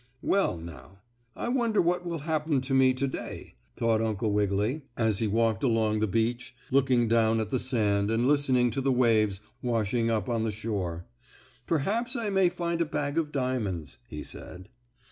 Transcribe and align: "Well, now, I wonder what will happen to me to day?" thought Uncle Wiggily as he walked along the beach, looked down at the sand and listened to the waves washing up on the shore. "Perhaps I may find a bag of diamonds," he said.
"Well, 0.23 0.57
now, 0.57 1.01
I 1.35 1.49
wonder 1.49 1.79
what 1.79 2.03
will 2.03 2.17
happen 2.25 2.61
to 2.61 2.73
me 2.73 2.95
to 2.95 3.07
day?" 3.07 3.53
thought 3.77 4.01
Uncle 4.01 4.31
Wiggily 4.33 4.81
as 4.97 5.19
he 5.19 5.27
walked 5.27 5.61
along 5.61 5.99
the 5.99 6.07
beach, 6.07 6.55
looked 6.71 6.91
down 7.07 7.39
at 7.39 7.51
the 7.51 7.59
sand 7.59 8.09
and 8.09 8.27
listened 8.27 8.73
to 8.73 8.81
the 8.81 8.91
waves 8.91 9.41
washing 9.61 10.09
up 10.09 10.27
on 10.27 10.43
the 10.43 10.51
shore. 10.51 11.05
"Perhaps 11.67 12.15
I 12.15 12.31
may 12.31 12.49
find 12.49 12.81
a 12.81 12.85
bag 12.85 13.19
of 13.19 13.31
diamonds," 13.31 13.99
he 14.07 14.23
said. 14.23 14.69